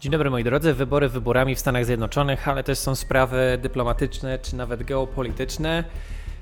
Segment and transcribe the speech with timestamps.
[0.00, 0.74] Dzień dobry moi drodzy.
[0.74, 5.84] Wybory wyborami w Stanach Zjednoczonych, ale też są sprawy dyplomatyczne czy nawet geopolityczne.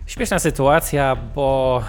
[0.06, 1.82] Śmieszna sytuacja, bo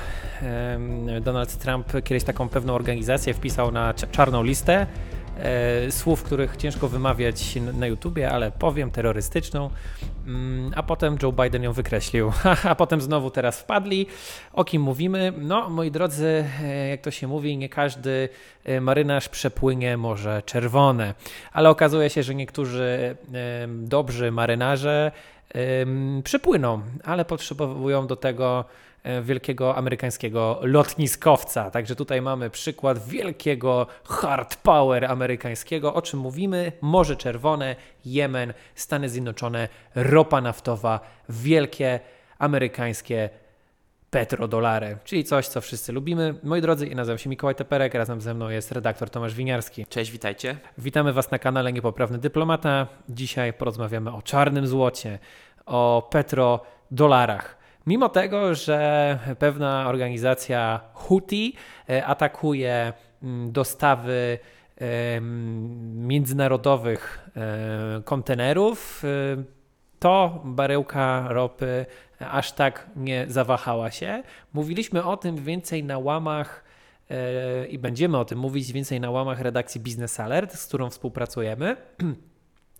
[1.21, 4.87] Donald Trump kiedyś taką pewną organizację wpisał na czarną listę
[5.89, 9.69] słów, których ciężko wymawiać na YouTubie, ale powiem terrorystyczną,
[10.27, 12.31] mm, a potem Joe Biden ją wykreślił,
[12.69, 14.07] a potem znowu teraz wpadli.
[14.53, 15.33] O kim mówimy?
[15.37, 18.29] No, moi drodzy, e, jak to się mówi, nie każdy
[18.65, 21.13] e, marynarz przepłynie Morze Czerwone,
[21.53, 23.15] ale okazuje się, że niektórzy
[23.67, 25.11] dobrzy marynarze
[26.23, 28.86] przypłyną, ale potrzebują do tego E,
[29.21, 31.71] wielkiego amerykańskiego lotniskowca.
[31.71, 35.93] Także tutaj mamy przykład wielkiego hard power amerykańskiego.
[35.93, 36.71] O czym mówimy?
[36.81, 37.75] Morze Czerwone,
[38.05, 41.99] Jemen, Stany Zjednoczone, ropa naftowa, wielkie
[42.39, 43.29] amerykańskie
[44.09, 46.35] petrodolary, czyli coś, co wszyscy lubimy.
[46.43, 49.85] Moi drodzy, ja nazywam się Mikołaj Teperek, razem ze mną jest redaktor Tomasz Winiarski.
[49.85, 50.57] Cześć, witajcie.
[50.77, 52.87] Witamy Was na kanale Niepoprawny Dyplomata.
[53.09, 55.19] Dzisiaj porozmawiamy o czarnym złocie,
[55.65, 57.56] o petrodolarach.
[57.87, 61.53] Mimo tego, że pewna organizacja Houthi
[61.89, 62.93] e, atakuje
[63.23, 64.39] mm, dostawy
[65.93, 69.43] międzynarodowych e, kontenerów, e,
[69.99, 71.85] to baryłka ropy
[72.19, 74.23] aż tak nie zawahała się.
[74.53, 76.63] Mówiliśmy o tym więcej na łamach
[77.69, 81.77] i będziemy o tym mówić więcej na łamach redakcji Business Alert, z którą współpracujemy.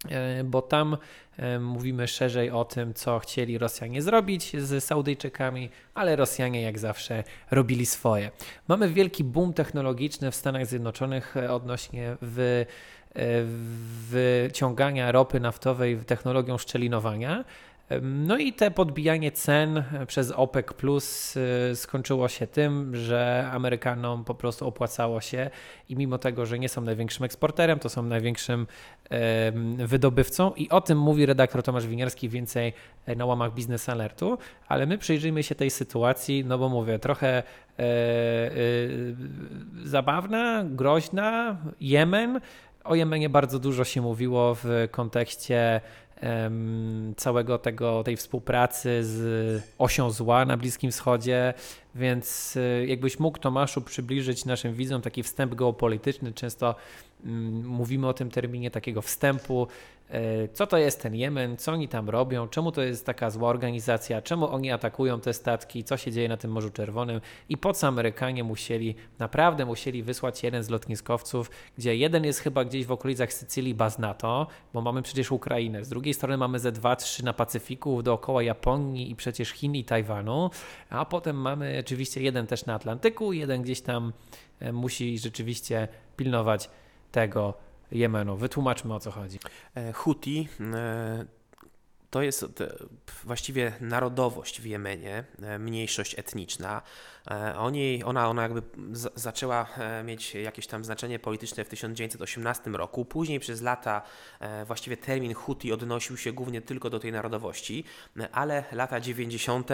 [0.10, 0.98] E, bo tam
[1.38, 7.24] e, mówimy szerzej o tym, co chcieli Rosjanie zrobić z Saudyjczykami, ale Rosjanie jak zawsze
[7.52, 8.32] robili swoje.
[8.68, 12.66] Mamy wielki boom technologiczny w Stanach Zjednoczonych e, odnośnie w
[14.10, 17.44] wyciągania ropy naftowej technologią szczelinowania.
[18.02, 24.36] No i te podbijanie cen przez OPEC Plus y, skończyło się tym, że Amerykanom po
[24.36, 25.50] prostu opłacało się
[25.90, 28.68] i mimo tego, że nie są największym eksporterem, to są największym
[29.78, 30.52] wydobywcą.
[30.52, 32.74] I o tym mówi redaktor Tomasz Winiarski więcej
[33.06, 37.28] e, na łamach Business Alertu, ale my przyjrzyjmy się tej sytuacji, no bo mówię, trochę
[37.28, 37.44] e,
[37.80, 37.84] e,
[39.84, 42.42] zabawna, groźna, Jemen,
[42.84, 45.82] o Jemenie bardzo dużo się mówiło w kontekście
[47.18, 51.54] całego tego, tej współpracy z osią zła na Bliskim Wschodzie,
[51.96, 56.76] więc e, jakbyś mógł Tomaszu przybliżyć naszym widzom taki wstęp geopolityczny, często
[57.26, 59.68] mm, mówimy o tym terminie takiego wstępu,
[60.54, 64.22] co to jest ten Jemen, co oni tam robią, czemu to jest taka zła organizacja,
[64.22, 67.88] czemu oni atakują te statki, co się dzieje na tym Morzu Czerwonym i po co
[67.88, 73.34] Amerykanie musieli, naprawdę musieli wysłać jeden z lotniskowców, gdzie jeden jest chyba gdzieś w okolicach
[73.34, 78.04] Sycylii baz NATO, bo mamy przecież Ukrainę, z drugiej strony mamy ze 2-3 na Pacyfiku
[78.04, 80.50] dookoła Japonii i przecież Chin i Tajwanu,
[80.90, 84.14] a potem mamy oczywiście jeden też na Atlantyku, jeden gdzieś tam
[84.60, 86.70] e, musi rzeczywiście pilnować
[87.12, 88.38] tego Jemenu.
[88.38, 89.40] Wytłumaczmy o co chodzi.
[89.76, 91.26] E, Huti e,
[92.10, 92.46] to jest
[93.24, 96.82] właściwie narodowość w Jemenie, e, mniejszość etniczna.
[97.58, 98.62] Oni, ona, ona jakby
[99.16, 99.68] zaczęła
[100.04, 103.06] mieć jakieś tam znaczenie polityczne w 1918 roku.
[103.06, 104.02] Później przez lata
[104.66, 107.84] właściwie termin Huti odnosił się głównie tylko do tej narodowości,
[108.32, 109.70] ale lata 90.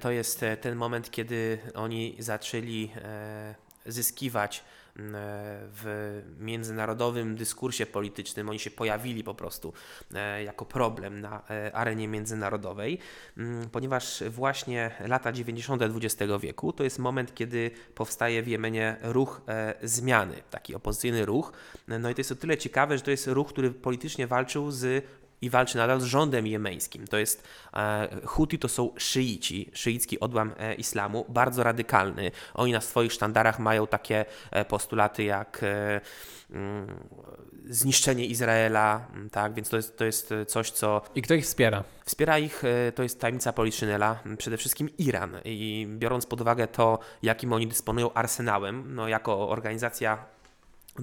[0.00, 2.90] to jest ten moment, kiedy oni zaczęli
[3.86, 4.64] zyskiwać
[5.72, 8.48] w międzynarodowym dyskursie politycznym.
[8.48, 9.72] Oni się pojawili po prostu
[10.14, 12.98] e, jako problem na e, arenie międzynarodowej,
[13.36, 15.82] mm, ponieważ właśnie lata 90.
[15.82, 21.52] XX wieku to jest moment, kiedy powstaje w Jemenie ruch e, zmiany, taki opozycyjny ruch.
[21.88, 25.04] No i to jest o tyle ciekawe, że to jest ruch, który politycznie walczył z
[25.42, 27.06] i walczy nadal z rządem jemeńskim.
[27.06, 32.30] To jest e, Huti to są szyici, szyicki odłam e, islamu, bardzo radykalny.
[32.54, 35.60] Oni na swoich sztandarach mają takie e, postulaty jak
[36.50, 36.86] mm,
[37.64, 41.02] zniszczenie Izraela, mm, tak, więc to jest, to jest coś, co...
[41.14, 41.84] I kto ich wspiera?
[42.04, 42.62] Wspiera ich,
[42.94, 48.12] to jest tajemnica Poliszynela, przede wszystkim Iran i biorąc pod uwagę to, jakim oni dysponują
[48.12, 50.18] arsenałem, no jako organizacja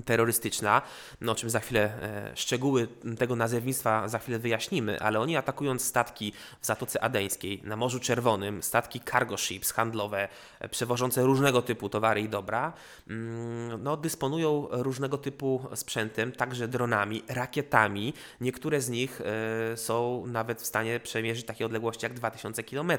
[0.06, 0.82] terrorystyczna,
[1.22, 2.88] no o czym za chwilę e, szczegóły
[3.18, 8.64] tego nazewnictwa za chwilę wyjaśnimy, ale oni atakując statki w Zatoce Adeńskiej, na Morzu Czerwonym,
[8.64, 10.28] statki cargo ships handlowe,
[10.60, 12.74] e, przewożące różnego typu towary i dobra,
[13.08, 18.14] mm, no dysponują różnego typu sprzętem, także dronami, rakietami.
[18.42, 22.92] Niektóre z nich e, są nawet w stanie przemierzyć takie odległości jak 2000 km,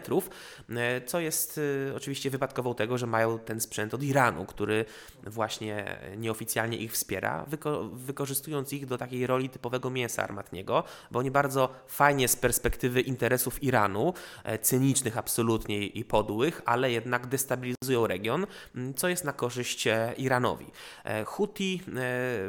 [1.06, 1.60] co jest
[1.96, 4.84] oczywiście wypadkową tego, że mają ten sprzęt od Iranu, który
[5.26, 11.30] właśnie nieoficjalnie ich wspiera, wyko wykorzystując ich do takiej roli typowego mięsa armatniego, bo oni
[11.30, 14.14] bardzo fajnie z perspektywy interesów Iranu,
[14.44, 18.46] e, cynicznych absolutnie i podłych, ale jednak destabilizują region,
[18.96, 20.66] co jest na korzyść e, Iranowi.
[21.26, 21.82] Huti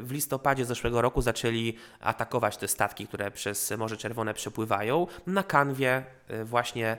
[0.02, 6.04] w listopadzie zeszłego roku zaczęli atakować te statki, które przez Morze Czerwone przepływają na kanwie
[6.46, 6.98] właśnie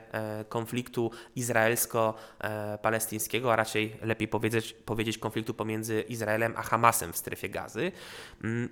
[0.49, 7.93] konfliktu izraelsko-palestyńskiego, a raczej lepiej powiedzieć, powiedzieć konfliktu pomiędzy Izraelem a Hamasem w strefie gazy.
[8.45, 8.69] Mm,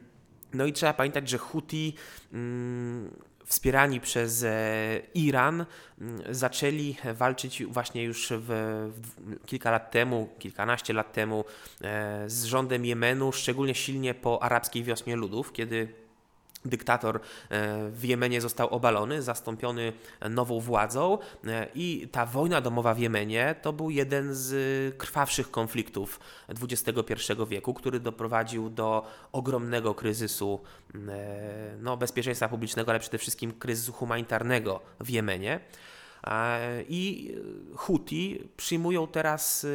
[0.55, 1.95] no i trzeba pamiętać, że Houthi
[2.33, 3.11] mm,
[3.49, 5.67] wspierani przez e, Iran
[6.01, 8.49] mm, zaczęli walczyć właśnie już w,
[8.95, 11.45] w, kilka lat temu, kilkanaście lat temu
[11.81, 15.89] e, z rządem Jemenu, szczególnie silnie po arabskiej wiosnie ludów, kiedy
[16.65, 19.93] dyktator e, w Jemenie został obalony, zastąpiony
[20.31, 26.21] nową władzą e, i ta wojna domowa w Jemenie to był jeden z krwawszych konfliktów
[26.63, 27.15] XXI
[27.49, 30.61] wieku, który doprowadził do ogromnego kryzysu
[30.95, 30.99] e,
[31.81, 35.61] no, bezpieczeństwa publicznego, ale przede wszystkim kryzysu humanitarnego w Jemenie.
[36.89, 37.35] I
[37.77, 39.67] Huti przyjmują teraz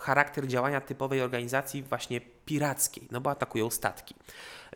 [0.00, 4.14] charakter działania typowej organizacji właśnie pirackiej, no bo atakują statki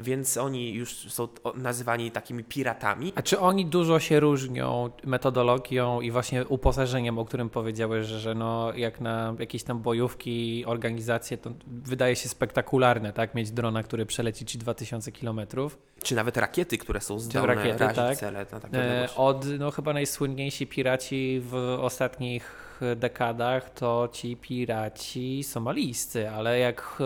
[0.01, 3.13] więc oni już są nazywani takimi piratami.
[3.15, 8.35] A czy oni dużo się różnią metodologią i właśnie uposażeniem, o którym powiedziałeś, że, że
[8.35, 13.35] no, jak na jakieś tam bojówki, organizacje, to wydaje się spektakularne, tak?
[13.35, 15.79] Mieć drona, który przeleci ci 2000 kilometrów.
[16.03, 18.17] Czy nawet rakiety, które są zdolne rakiety, tak.
[18.17, 22.66] cele na takie e, Od no, chyba najsłynniejsi piraci w ostatnich
[22.97, 27.03] dekadach to ci piraci somalijscy, ale jak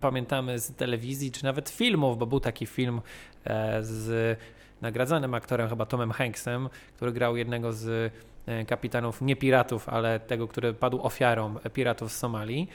[0.00, 3.00] pamiętamy z telewizji czy nawet filmów, bo był taki film
[3.44, 4.38] e, z
[4.80, 8.12] nagradzanym aktorem, chyba Tomem Hanksem, który grał jednego z
[8.46, 12.68] e, kapitanów, nie piratów, ale tego, który padł ofiarą piratów z Somalii,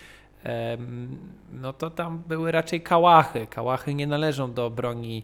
[1.51, 3.47] no to tam były raczej kałachy.
[3.47, 5.23] Kałachy nie należą do broni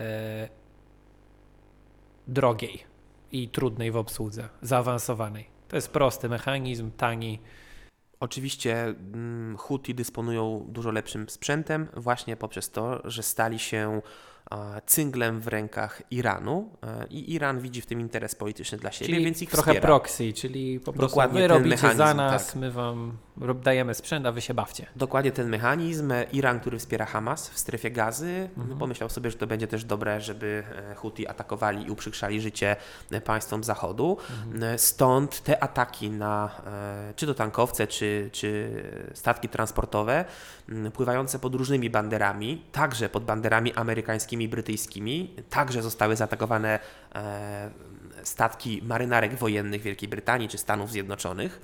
[0.00, 0.48] e,
[2.28, 2.84] drogiej
[3.32, 5.51] i trudnej w obsłudze, zaawansowanej.
[5.72, 7.38] To jest prosty mechanizm, tani.
[8.20, 14.02] Oczywiście mm, Huti dysponują dużo lepszym sprzętem właśnie poprzez to, że stali się
[14.86, 19.24] cynglem w rękach Iranu e, i Iran widzi w tym interes polityczny dla siebie, czyli
[19.24, 19.86] więc ich trochę wspiera.
[19.86, 22.56] proxy, czyli po prostu Dokładnie wy robicie za nas, tak.
[22.56, 23.16] my wam
[23.62, 24.86] dajemy sprzęt, a wy się bawcie.
[24.96, 26.12] Dokładnie ten mechanizm.
[26.32, 28.78] Iran, który wspiera Hamas w strefie gazy, mhm.
[28.78, 32.76] pomyślał sobie, że to będzie też dobre, żeby e, Huti atakowali i uprzykrzali życie
[33.10, 34.16] e, państwom Zachodu.
[34.54, 34.78] Mhm.
[34.78, 36.62] Stąd te ataki na
[37.16, 38.82] czy to tankowce, czy, czy
[39.14, 40.24] statki transportowe
[40.92, 45.36] pływające pod różnymi banderami, także pod banderami amerykańskimi brytyjskimi.
[45.50, 46.78] Także zostały zaatakowane
[47.14, 47.70] e,
[48.22, 51.60] statki marynarek wojennych Wielkiej Brytanii czy Stanów Zjednoczonych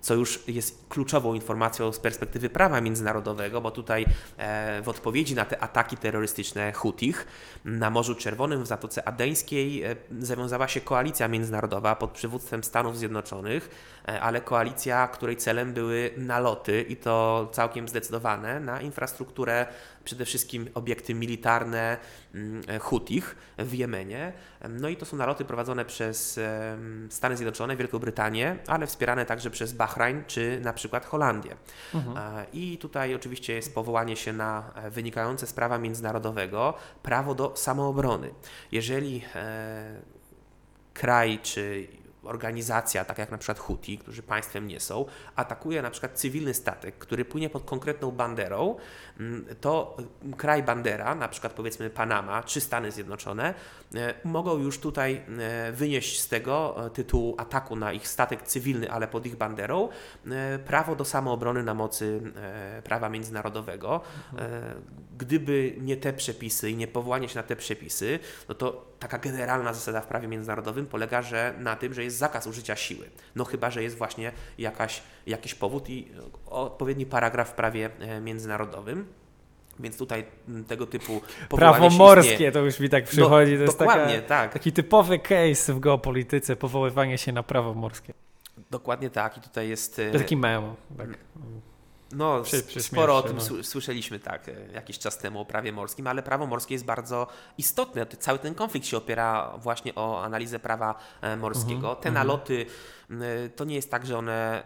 [0.00, 5.44] co już jest kluczową informacją z perspektywy prawa międzynarodowego, bo tutaj e, w odpowiedzi na
[5.44, 7.26] te ataki terrorystyczne Hutich
[7.64, 13.70] na Morzu Czerwonym w Zatoce Adeńskiej e, zawiązała się koalicja międzynarodowa pod przywództwem Stanów Zjednoczonych,
[14.20, 19.66] ale koalicja, której celem były naloty i to całkiem zdecydowane na infrastrukturę
[20.08, 21.96] przede wszystkim obiekty militarne
[22.34, 24.32] mm, Hutich w Jemenie.
[24.68, 26.40] No i to są naloty prowadzone przez
[27.08, 31.56] Stany Zjednoczone, Wielką Brytanię, ale wspierane także przez Bahrain czy na przykład Holandię.
[31.94, 32.46] Mhm.
[32.52, 38.30] I tutaj oczywiście jest powołanie się na e, wynikające z prawa międzynarodowego prawo do samoobrony.
[38.72, 40.00] Jeżeli e,
[40.94, 41.88] kraj czy
[42.22, 45.04] organizacja, tak jak na przykład Huti, którzy państwem nie są,
[45.36, 48.76] atakuje na przykład cywilny statek, który płynie pod konkretną banderą,
[49.20, 49.96] mm, to
[50.36, 53.54] kraj bandera, na przykład powiedzmy Panama czy Stany Zjednoczone,
[53.94, 58.90] e, mogą już tutaj e, wynieść z tego e, tytułu ataku na ich statek cywilny,
[58.90, 59.88] ale pod ich banderą,
[60.66, 62.20] prawo do samoobrony na mocy
[62.84, 64.00] prawa międzynarodowego.
[65.18, 69.74] Gdyby nie te przepisy i nie powołanie się na te przepisy, no to taka generalna
[69.74, 73.10] zasada w prawie międzynarodowym polega że na tym, że jest zakaz użycia siły.
[73.36, 76.08] No chyba, że jest właśnie jakaś, jakiś powód i
[76.46, 79.06] odpowiedni paragraf w prawie e, międzynarodowym.
[79.80, 80.24] Więc tutaj
[80.68, 83.52] tego typu Prawo morskie to już mi tak przychodzi.
[83.52, 84.52] No, to jest dokładnie, taka, tak.
[84.52, 88.14] taki typowy case w geopolityce, powoływanie się na prawo morskie.
[88.70, 89.38] Dokładnie tak.
[89.38, 90.00] I tutaj jest.
[90.12, 90.76] To taki memo.
[90.96, 91.08] Tak.
[92.12, 92.42] No,
[92.78, 93.62] sporo o tym no.
[93.62, 97.26] słyszeliśmy tak e, jakiś czas temu o prawie morskim, ale prawo morskie jest bardzo
[97.58, 98.06] istotne.
[98.06, 101.74] Cały ten konflikt się opiera właśnie o analizę prawa e, morskiego.
[101.74, 102.14] Mhm, Te mhm.
[102.14, 102.66] naloty
[103.56, 104.62] to nie jest tak, że one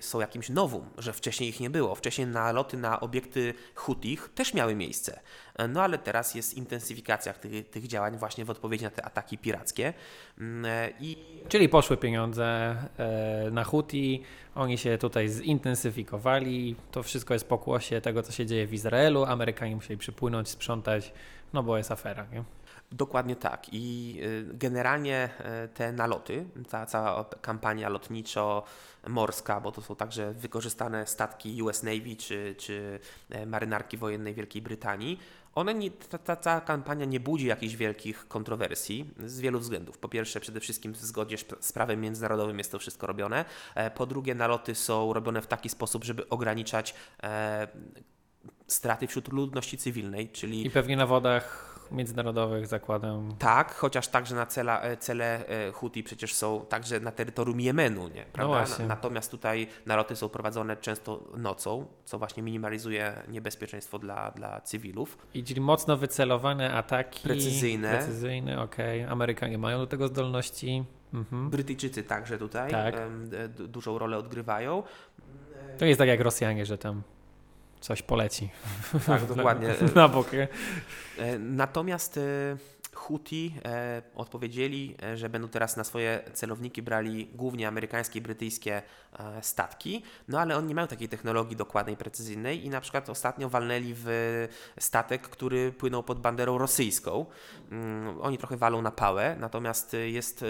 [0.00, 1.94] są jakimś nowum, że wcześniej ich nie było.
[1.94, 5.20] Wcześniej naloty na obiekty Hutich też miały miejsce.
[5.68, 9.92] No ale teraz jest intensyfikacja tych, tych działań właśnie w odpowiedzi na te ataki pirackie.
[11.00, 11.16] I...
[11.48, 12.76] Czyli poszły pieniądze
[13.50, 14.22] na Huti,
[14.54, 19.74] oni się tutaj zintensyfikowali, to wszystko jest pokłosie tego, co się dzieje w Izraelu, Amerykanie
[19.74, 21.12] musieli przypłynąć, sprzątać,
[21.52, 22.26] no bo jest afera.
[22.32, 22.44] Nie?
[22.92, 23.66] Dokładnie tak.
[23.72, 25.30] I y, generalnie
[25.64, 32.16] y, te naloty, ta cała kampania lotniczo-morska, bo to są także wykorzystane statki US Navy
[32.16, 35.20] czy, czy e, marynarki wojennej Wielkiej Brytanii,
[35.54, 39.98] one nie, ta, ta cała kampania nie budzi jakichś wielkich kontrowersji z wielu względów.
[39.98, 43.44] Po pierwsze, przede wszystkim w zgodzie z prawem międzynarodowym jest to wszystko robione.
[43.74, 47.68] E, po drugie, naloty są robione w taki sposób, żeby ograniczać e,
[48.66, 50.66] straty wśród ludności cywilnej, czyli...
[50.66, 53.34] I pewnie na wodach międzynarodowych, zakładam.
[53.38, 54.46] Tak, chociaż także na
[54.82, 58.24] e, cele e, Huti przecież są także na terytorium Jemenu, nie?
[58.32, 58.64] Prawda?
[58.78, 65.18] No Natomiast tutaj naloty są prowadzone często nocą, co właśnie minimalizuje niebezpieczeństwo dla, dla cywilów.
[65.34, 67.22] I czyli mocno wycelowane ataki.
[67.22, 67.90] Precyzyjne.
[67.90, 69.00] Precyzyjne, okej.
[69.00, 69.12] Okay.
[69.12, 70.84] Amerykanie mają do tego zdolności.
[71.14, 71.50] Mhm.
[71.50, 72.94] Brytyjczycy także tutaj tak.
[73.58, 74.82] dużą rolę odgrywają.
[75.78, 77.02] To jest tak jak Rosjanie, że tam
[77.80, 78.50] coś poleci.
[79.06, 79.74] Tak, dokładnie.
[79.94, 80.30] Na bok.
[80.34, 80.48] E,
[81.38, 82.20] natomiast e,
[82.94, 88.82] Houthi e, odpowiedzieli, e, że będą teraz na swoje celowniki brali głównie amerykańskie i brytyjskie
[89.18, 93.48] e, statki, no ale oni nie mają takiej technologii dokładnej, precyzyjnej i na przykład ostatnio
[93.48, 97.26] walnęli w statek, który płynął pod banderą rosyjską.
[97.70, 100.44] Mm, oni trochę walą na pałę, natomiast jest,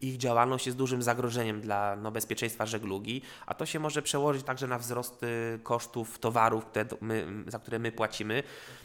[0.00, 4.66] ich działalność jest dużym zagrożeniem dla no, bezpieczeństwa żeglugi, a to się może przełożyć także
[4.66, 5.20] na wzrost
[5.62, 6.64] kosztów towarów,
[7.00, 8.42] my, za które my płacimy.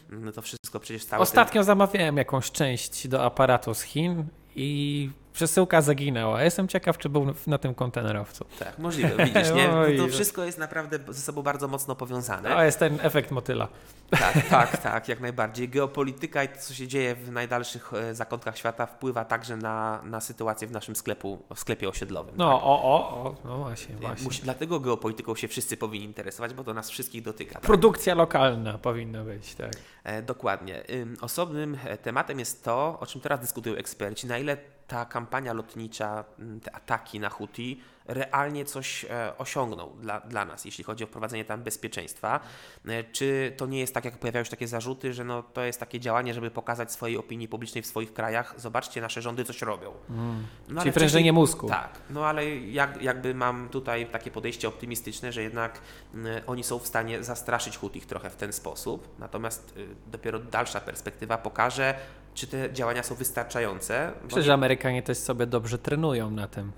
[0.09, 1.23] No to wszystko przecież stało.
[1.23, 1.63] Ostatnio ten...
[1.63, 6.43] zamawiałem jakąś część do aparatu z Chin i przesyłka zaginęła.
[6.43, 8.45] Jestem ciekaw, czy był na tym kontenerowcu.
[8.59, 9.67] Tak, możliwe, widzisz, nie?
[9.97, 12.49] No to wszystko jest naprawdę ze sobą bardzo mocno powiązane.
[12.49, 13.67] To jest ten efekt motyla.
[14.09, 15.69] Tak, tak, tak, jak najbardziej.
[15.69, 20.21] Geopolityka i to, co się dzieje w najdalszych e, zakątkach świata wpływa także na, na
[20.21, 22.35] sytuację w naszym sklepu, w sklepie osiedlowym.
[22.37, 22.63] No, tak?
[22.63, 24.23] o, o, o, no właśnie, właśnie.
[24.23, 27.53] Musi, dlatego geopolityką się wszyscy powinni interesować, bo to nas wszystkich dotyka.
[27.53, 27.61] Tak?
[27.61, 29.71] Produkcja lokalna powinna być, tak.
[30.03, 30.83] E, dokładnie.
[31.21, 34.46] Osobnym e, tematem jest to, o czym teraz dyskutują eksperci, na ile
[34.87, 36.23] ta kampania lotnicza,
[36.63, 41.45] te ataki na Houthi realnie coś e, osiągną dla, dla nas, jeśli chodzi o wprowadzenie
[41.45, 42.39] tam bezpieczeństwa.
[42.87, 45.79] E, czy to nie jest tak, jak pojawiają się takie zarzuty, że no, to jest
[45.79, 49.93] takie działanie, żeby pokazać swojej opinii publicznej w swoich krajach, zobaczcie, nasze rządy coś robią.
[50.09, 50.47] Mm.
[50.67, 51.67] No, Czyli prężenie mózgu.
[51.67, 55.81] Tak, no ale jak, jakby mam tutaj takie podejście optymistyczne, że jednak
[56.15, 60.81] y, oni są w stanie zastraszyć Hutich trochę w ten sposób, natomiast y, dopiero dalsza
[60.81, 61.95] perspektywa pokaże,
[62.37, 64.11] czy te działania są wystarczające.
[64.37, 66.71] Że Amerykanie też sobie dobrze trenują na tym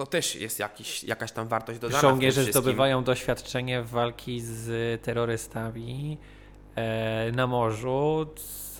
[0.00, 2.00] to też jest jakiś, jakaś tam wartość dodana.
[2.00, 6.18] Żołnierze zdobywają doświadczenie w walki z terrorystami
[6.74, 8.26] e, na morzu.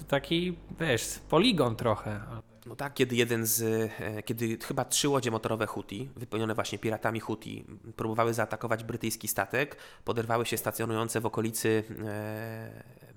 [0.09, 2.21] Taki, wiesz, poligon trochę.
[2.66, 3.62] No tak, kiedy jeden z,
[4.00, 7.64] e, kiedy chyba trzy łodzie motorowe Houthi, wypełnione właśnie piratami Houthi,
[7.97, 13.10] próbowały zaatakować brytyjski statek, poderwały się stacjonujące w okolicy e,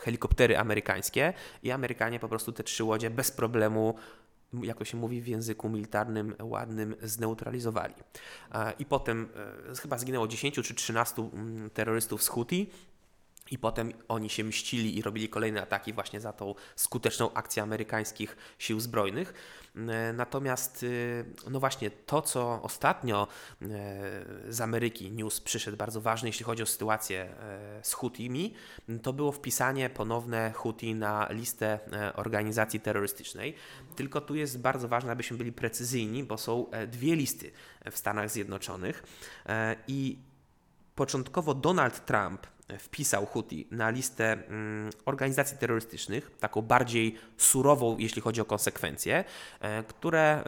[0.00, 3.94] helikoptery amerykańskie i Amerykanie po prostu te trzy łodzie bez problemu
[4.62, 7.94] jak to się mówi w języku militarnym ładnym, zneutralizowali.
[8.78, 9.28] I potem
[9.70, 12.70] e, chyba zginęło 10 czy 13 mm, terrorystów z Houthi,
[13.50, 18.36] i potem oni się mścili i robili kolejne ataki właśnie za tą skuteczną akcję amerykańskich
[18.58, 19.34] sił zbrojnych.
[19.76, 20.86] E, natomiast,
[21.46, 23.28] e, no właśnie, to co ostatnio
[23.62, 23.66] e,
[24.48, 27.28] z Ameryki news przyszedł bardzo ważny, jeśli chodzi o sytuację
[27.82, 28.54] z Houtimi,
[29.02, 31.78] to było wpisanie ponowne Houthi na listę
[32.14, 33.54] organizacji terrorystycznej.
[33.96, 37.50] Tylko tu jest bardzo ważne, abyśmy byli precyzyjni, bo są dwie listy
[37.90, 39.02] w Stanach Zjednoczonych
[39.88, 40.18] i
[40.94, 42.46] początkowo Donald Trump
[42.78, 49.24] wpisał Houthi na listę mm, organizacji terrorystycznych, taką bardziej surową, jeśli chodzi o konsekwencje,
[49.60, 50.44] e, które e,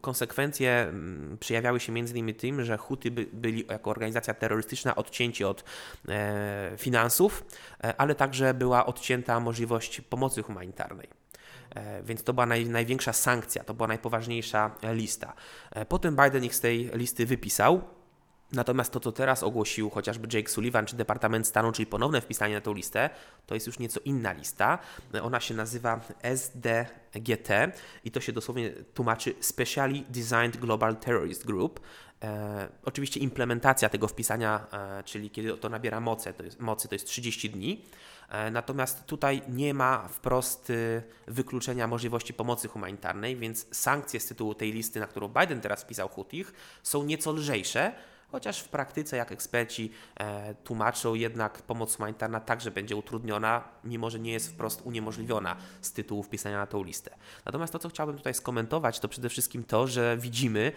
[0.00, 5.64] konsekwencje mm, przejawiały się między innymi tym, że Houthi byli jako organizacja terrorystyczna odcięci od
[6.08, 7.44] e, finansów,
[7.98, 11.08] ale także była odcięta możliwość pomocy humanitarnej.
[12.04, 15.34] Więc to była naj, największa sankcja, to była najpoważniejsza lista.
[15.88, 17.82] Potem Biden ich z tej listy wypisał,
[18.52, 22.60] Natomiast to, co teraz ogłosił chociażby Jake Sullivan czy Departament Stanu, czyli ponowne wpisanie na
[22.60, 23.10] tę listę,
[23.46, 24.78] to jest już nieco inna lista.
[25.22, 27.48] Ona się nazywa SDGT
[28.04, 31.80] i to się dosłownie tłumaczy Specially Designed Global Terrorist Group.
[32.22, 36.94] E, oczywiście implementacja tego wpisania, e, czyli kiedy to nabiera mocy, to jest, mocy, to
[36.94, 37.84] jest 30 dni.
[38.32, 44.54] E, natomiast tutaj nie ma wprost y, wykluczenia możliwości pomocy humanitarnej, więc sankcje z tytułu
[44.54, 47.92] tej listy, na którą Biden teraz wpisał Hutich, są nieco lżejsze
[48.32, 54.18] chociaż w praktyce, jak eksperci e, tłumaczą, jednak pomoc humanitarna także będzie utrudniona, mimo że
[54.18, 57.14] nie jest wprost uniemożliwiona z tytułu wpisania na tą listę.
[57.44, 60.72] Natomiast to, co chciałbym tutaj skomentować, to przede wszystkim to, że widzimy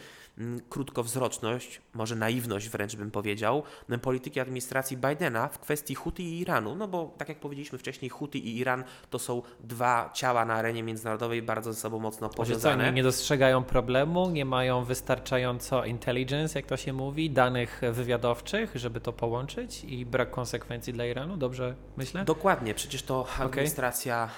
[0.70, 3.64] krótkowzroczność, może naiwność wręcz bym powiedział,
[4.02, 8.38] polityki administracji Bidena w kwestii Huty i Iranu, no bo tak jak powiedzieliśmy wcześniej, Huty
[8.38, 12.92] i Iran to są dwa ciała na arenie międzynarodowej bardzo ze sobą mocno powiązane.
[12.94, 19.14] Nie dostrzegają problemu, nie mają wystarczająco intelligence, jak to się mówi, danych wywiadowczych, żeby to
[19.14, 22.26] połączyć i brak konsekwencji dla Iranu, dobrze myślę?
[22.26, 24.30] Dokładnie, przecież to administracja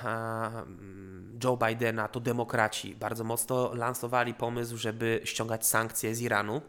[1.43, 6.61] Joe Bidena, to demokraci bardzo mocno lansowali pomysł, żeby ściągać sankcje z Iranu.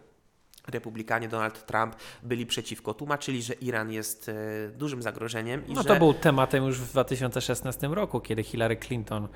[0.68, 4.32] Republikanie Donald Trump byli przeciwko, tłumaczyli, że Iran jest e,
[4.68, 5.62] dużym zagrożeniem.
[5.68, 5.88] No że...
[5.88, 9.28] to był tematem już w 2016 roku, kiedy Hillary Clinton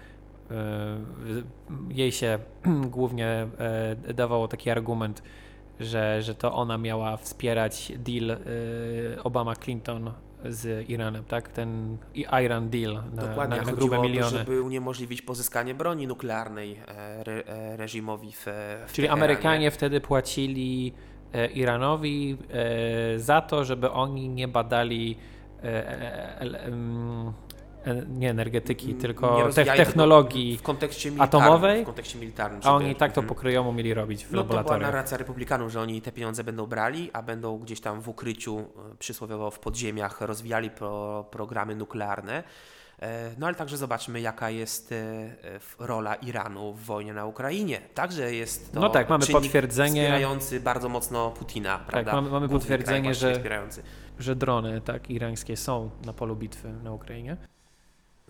[0.51, 0.55] e,
[1.89, 2.39] jej się
[2.97, 3.27] głównie
[3.59, 5.23] e, dawało taki argument,
[5.81, 8.39] że, że to ona miała wspierać deal
[9.25, 10.13] Obama-Clinton
[10.45, 11.49] z Iranem, tak?
[11.49, 14.31] Ten Iran deal na, Dokładnie, na, na grube miliony.
[14.31, 18.47] To, żeby uniemożliwić pozyskanie broni nuklearnej e, re, e, reżimowi w,
[18.87, 20.93] w Czyli Amerykanie wtedy płacili
[21.33, 22.37] e, Iranowi
[23.17, 25.17] za to, żeby oni nie badali
[28.09, 32.61] nie energetyki, tylko te technologii w kontekście atomowej, w kontekście militarnym.
[32.65, 33.29] A oni tak to mhm.
[33.35, 34.67] pokryjomu mieli robić w no laboratoriach.
[34.67, 38.09] to była narracja republikanów, że oni te pieniądze będą brali, a będą gdzieś tam w
[38.09, 42.43] ukryciu, e, przysłowiowo w podziemiach, rozwijali pro, programy nuklearne.
[43.03, 44.97] E, no ale także zobaczmy, jaka jest e,
[45.79, 47.81] rola Iranu w wojnie na Ukrainie.
[47.95, 52.13] Także jest to no tak, mamy potwierdzenie wspierający bardzo mocno Putina, tak, prawda?
[52.13, 53.43] mamy, mamy potwierdzenie, że,
[54.19, 57.37] że drony tak irańskie są na polu bitwy na Ukrainie.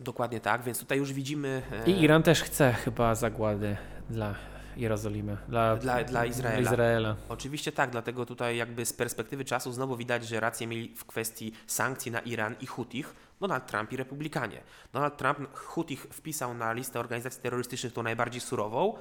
[0.04, 1.62] Dokładnie tak, więc tutaj już widzimy.
[1.86, 3.76] E, I Iran też chce chyba zagłady
[4.10, 4.34] dla
[4.76, 6.60] Jerozolimy, dla, dla, dla Izraela.
[6.60, 7.16] Izraela.
[7.28, 11.52] Oczywiście tak, dlatego tutaj jakby z perspektywy czasu znowu widać, że rację mieli w kwestii
[11.66, 14.60] sankcji na Iran i Hutich Donald Trump i Republikanie.
[14.92, 18.94] Donald Trump Hutich wpisał na listę organizacji terrorystycznych tą najbardziej surową.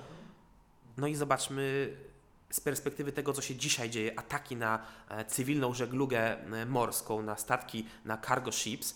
[0.98, 1.94] No i zobaczmy
[2.50, 4.80] z perspektywy tego, co się dzisiaj dzieje, ataki na
[5.10, 8.96] e, cywilną żeglugę e, morską, na statki, na cargo ships,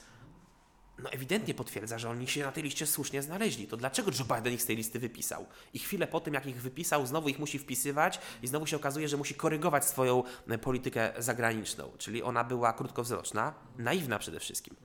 [0.99, 3.67] no ewidentnie potwierdza, że oni się na tej liście słusznie znaleźli.
[3.67, 5.45] To dlaczego Joe Biden ich z tej listy wypisał?
[5.73, 9.07] I chwilę po tym, jak ich wypisał, znowu ich musi wpisywać i znowu się okazuje,
[9.07, 11.91] że musi korygować swoją e, politykę zagraniczną.
[11.97, 14.75] Czyli ona była krótkowzroczna, naiwna przede wszystkim.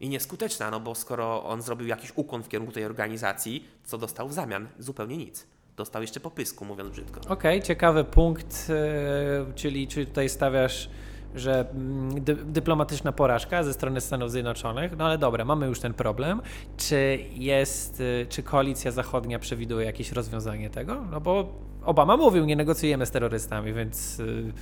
[0.00, 4.28] I nieskuteczna, no bo skoro on zrobił jakiś ukłon w kierunku tej organizacji, co dostał
[4.28, 4.68] w zamian?
[4.78, 5.46] Zupełnie nic.
[5.76, 7.20] Dostał jeszcze popysku, mówiąc brzydko.
[7.20, 10.90] Okej, okay, ciekawy punkt, yy, czyli czy tutaj stawiasz
[11.34, 15.94] że mm, dy, dyplomatyczna porażka ze strony Stanów Zjednoczonych, no ale dobra, mamy już ten
[15.94, 16.42] problem.
[16.76, 21.04] Czy jest, y, czy koalicja zachodnia przewiduje jakieś rozwiązanie tego?
[21.10, 21.52] No bo
[21.84, 24.52] Obama mówił, nie negocjujemy z terrorystami, więc y,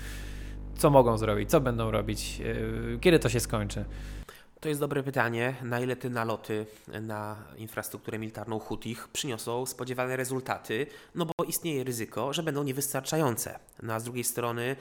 [0.79, 3.85] co mogą zrobić, co będą robić, y, kiedy to się skończy?
[4.61, 5.55] To jest dobre pytanie.
[5.63, 6.67] Na ile te naloty
[7.03, 10.87] na infrastrukturę militarną Hutich przyniosą spodziewane rezultaty?
[11.15, 13.59] No bo istnieje ryzyko, że będą niewystarczające.
[13.83, 14.77] No a z drugiej strony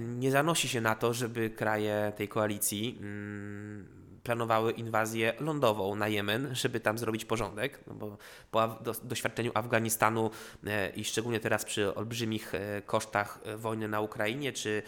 [0.00, 3.98] nie zanosi się na to, żeby kraje tej koalicji mm,
[4.28, 8.16] planowały inwazję lądową na Jemen, żeby tam zrobić porządek, no bo
[8.50, 10.30] po doświadczeniu Afganistanu
[10.66, 14.82] e, i szczególnie teraz przy olbrzymich e, kosztach e, wojny na Ukrainie, czy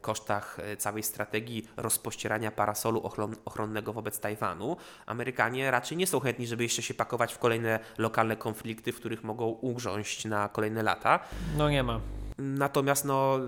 [0.00, 3.02] kosztach całej strategii rozpościerania parasolu
[3.44, 8.36] ochronnego wobec Tajwanu, Amerykanie raczej nie są chętni, żeby jeszcze się pakować w kolejne lokalne
[8.36, 11.20] konflikty, w których mogą ugrząść na kolejne lata.
[11.56, 12.00] No nie ma.
[12.38, 13.38] Natomiast no,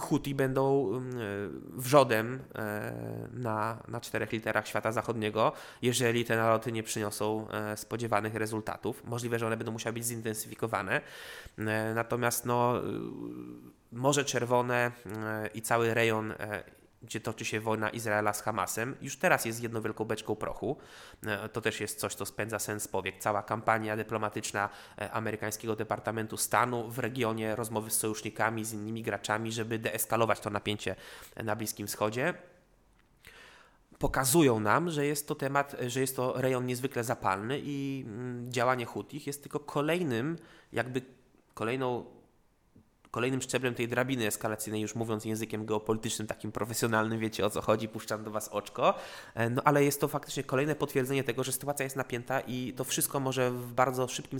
[0.00, 1.00] Huti będą y,
[1.72, 8.34] wrzodem e, na, na czterech literach świata zachodniego, jeżeli te naloty nie przyniosą e, spodziewanych
[8.34, 9.04] rezultatów.
[9.04, 11.00] Możliwe, że one będą musiały być zintensyfikowane.
[11.58, 12.74] E, natomiast no,
[13.92, 14.90] Morze Czerwone
[15.54, 16.34] i cały rejon
[17.04, 20.76] gdzie toczy się wojna Izraela z Hamasem, już teraz jest jedną wielką beczką prochu.
[21.26, 23.18] E, to też jest coś, co spędza sens powiek.
[23.18, 29.52] Cała kampania dyplomatyczna e, amerykańskiego Departamentu Stanu w regionie, rozmowy z sojusznikami, z innymi graczami,
[29.52, 30.96] żeby deeskalować to napięcie
[31.36, 32.34] na Bliskim Wschodzie
[33.98, 38.86] pokazują nam, że jest to temat, że jest to rejon niezwykle zapalny i mm, działanie
[38.86, 40.38] Hutich jest tylko kolejnym,
[40.72, 41.02] jakby
[41.54, 42.04] kolejną
[43.14, 47.88] kolejnym szczeblem tej drabiny eskalacyjnej, już mówiąc językiem geopolitycznym, takim profesjonalnym, wiecie o co chodzi,
[47.88, 48.94] puszczam do Was oczko,
[49.34, 52.84] e, no ale jest to faktycznie kolejne potwierdzenie tego, że sytuacja jest napięta i to
[52.84, 54.38] wszystko może w bardzo szybkim,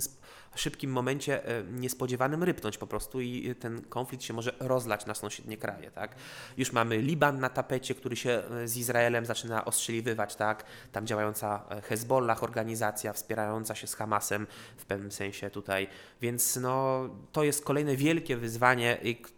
[0.55, 5.57] szybkim momencie e, niespodziewanym rypnąć po prostu i ten konflikt się może rozlać na sąsiednie
[5.57, 6.15] kraje, tak.
[6.57, 11.63] Już mamy Liban na tapecie, który się e, z Izraelem zaczyna ostrzeliwywać, tak, tam działająca
[11.83, 15.87] Hezbollah, organizacja wspierająca się z Hamasem w pewnym sensie tutaj,
[16.21, 18.64] więc no to jest kolejne wielkie wyzwanie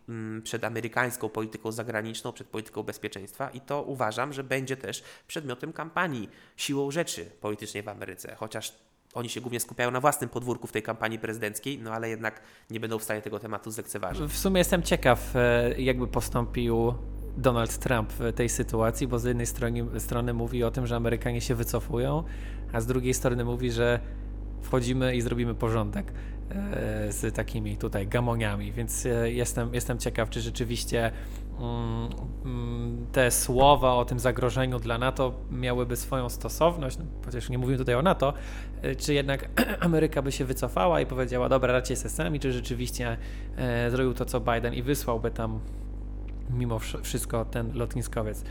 [0.09, 5.73] mm, przed amerykańską polityką zagraniczną, przed polityką bezpieczeństwa i to uważam, że będzie też przedmiotem
[5.73, 8.73] kampanii siłą rzeczy politycznej w Ameryce, chociaż
[9.13, 12.79] oni się głównie skupiają na własnym podwórku w tej kampanii prezydenckiej, no ale jednak nie
[12.79, 14.31] będą w stanie tego tematu zlekceważyć.
[14.31, 16.93] W sumie jestem ciekaw, e, jakby postąpił
[17.37, 21.41] Donald Trump w tej sytuacji, bo z jednej strony, strony mówi o tym, że Amerykanie
[21.41, 22.23] się wycofują,
[22.73, 23.99] a z drugiej strony mówi, że
[24.61, 26.13] wchodzimy i zrobimy porządek.
[26.51, 31.11] E, z takimi tutaj gamoniami, więc e, jestem, jestem ciekaw, czy rzeczywiście
[31.59, 32.09] mm,
[32.45, 37.77] mm, te słowa o tym zagrożeniu dla NATO miałyby swoją stosowność, no, chociaż nie mówimy
[37.77, 38.33] tutaj o NATO,
[38.81, 43.17] e, czy jednak Ameryka by się wycofała i powiedziała, dobra, raczej z sami, czy rzeczywiście
[43.89, 45.59] zrobił to, co Biden i wysłałby tam
[46.49, 48.43] mimo wszystko ten lotniskowiec.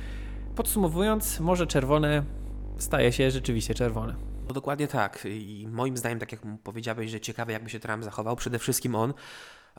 [0.56, 2.22] Podsumowując, Morze Czerwone
[2.78, 4.35] staje się rzeczywiście czerwone.
[4.46, 5.24] No dokładnie tak.
[5.24, 9.14] I moim zdaniem, tak jak powiedziałeś, że ciekawe, jakby się Trump zachował, przede wszystkim on,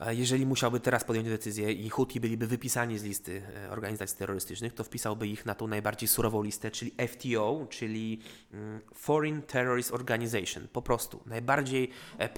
[0.06, 4.84] jeżeli musiałby teraz podjąć decyzję i Houthi byliby wypisani z listy e, organizacji terrorystycznych, to
[4.84, 8.20] wpisałby ich na tą najbardziej surową listę, czyli FTO, czyli
[8.52, 10.68] mm, Foreign Terrorist Organization.
[10.72, 12.28] Po prostu najbardziej e,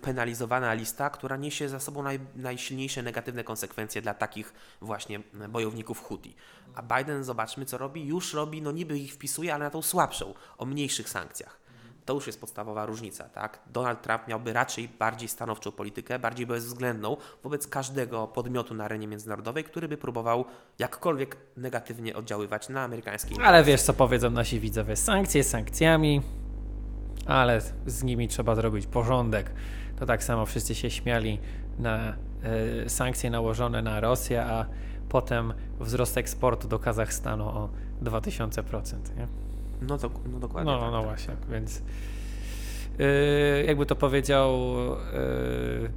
[0.00, 6.36] penalizowana lista, która niesie za sobą naj, najsilniejsze negatywne konsekwencje dla takich właśnie bojowników Houthi.
[6.74, 10.34] A Biden, zobaczmy co robi, już robi, no niby ich wpisuje, ale na tą słabszą,
[10.58, 11.59] o mniejszych sankcjach.
[12.04, 13.58] To już jest podstawowa różnica, tak?
[13.66, 19.64] Donald Trump miałby raczej bardziej stanowczą politykę, bardziej bezwzględną wobec każdego podmiotu na arenie międzynarodowej,
[19.64, 20.44] który by próbował
[20.78, 24.96] jakkolwiek negatywnie oddziaływać na amerykański Ale wiesz, co powiedzą nasi widzowie?
[24.96, 26.22] Sankcje sankcjami,
[27.26, 29.52] ale z nimi trzeba zrobić porządek.
[29.98, 31.38] To tak samo wszyscy się śmiali
[31.78, 32.14] na
[32.84, 34.66] y, sankcje nałożone na Rosję, a
[35.08, 37.68] potem wzrost eksportu do Kazachstanu o
[38.02, 39.16] 2000%.
[39.16, 39.49] Nie?
[39.82, 40.72] No, to, no dokładnie.
[40.72, 41.08] No, tak, no tak.
[41.08, 41.82] właśnie, więc
[42.98, 44.58] yy, jakby to powiedział
[45.12, 45.90] yy,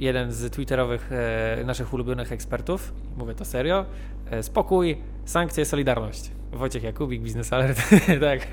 [0.00, 1.10] jeden z twitterowych
[1.58, 3.84] yy, naszych ulubionych ekspertów, mówię to serio,
[4.30, 6.30] yy, spokój, sankcje, solidarność.
[6.52, 7.78] Wojciech Jakubik, Business Alert,
[8.20, 8.46] tak.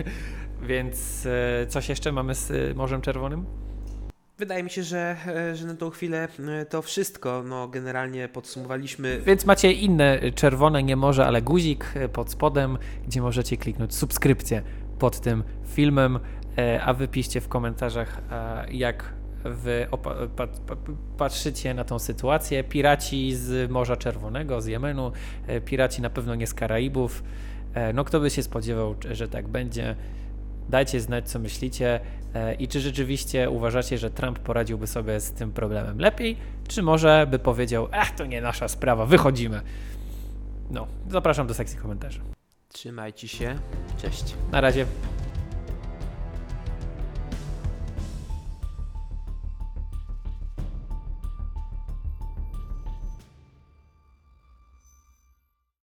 [0.62, 3.46] Więc yy, coś jeszcze mamy z Morzem Czerwonym?
[4.44, 6.28] Wydaje mi się, że, e, że na tą chwilę
[6.62, 7.44] e, to wszystko.
[7.46, 9.22] No, generalnie podsumowaliśmy.
[9.26, 12.78] Więc macie inne czerwone, nie może, ale guzik e, pod spodem,
[13.08, 14.62] gdzie możecie kliknąć subskrypcję
[15.00, 16.20] pod tym filmem,
[16.82, 18.22] a wypiszcie w komentarzach,
[18.72, 19.88] jak wy
[21.18, 22.64] patrzycie na tą sytuację.
[22.64, 25.12] Piraci z Morza Czerwonego, z Jemenu,
[25.66, 27.24] piraci na pewno nie z Karaibów.
[27.94, 29.96] No, kto by się spodziewał, że tak będzie.
[30.70, 32.00] Dajcie znać, co myślicie
[32.34, 37.28] e, i czy rzeczywiście uważacie, że Trump poradziłby sobie z tym problemem lepiej, czy może
[37.32, 39.62] by powiedział, ach, to nie nasza sprawa, wychodzimy.
[40.72, 42.20] No, zapraszam do sekcji komentarzy.
[42.70, 43.56] Trzymajcie się.
[44.02, 44.36] Cześć.
[44.52, 44.86] Na razie.